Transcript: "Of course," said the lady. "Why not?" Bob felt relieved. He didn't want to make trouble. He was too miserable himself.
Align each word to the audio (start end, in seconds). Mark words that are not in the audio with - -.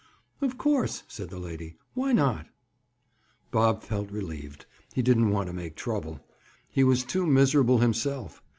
"Of 0.41 0.57
course," 0.57 1.03
said 1.07 1.29
the 1.29 1.37
lady. 1.37 1.75
"Why 1.93 2.11
not?" 2.11 2.47
Bob 3.51 3.83
felt 3.83 4.09
relieved. 4.09 4.65
He 4.95 5.03
didn't 5.03 5.29
want 5.29 5.45
to 5.45 5.53
make 5.53 5.75
trouble. 5.75 6.21
He 6.71 6.83
was 6.83 7.03
too 7.03 7.27
miserable 7.27 7.77
himself. 7.77 8.41